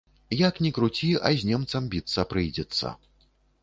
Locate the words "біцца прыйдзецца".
1.95-2.99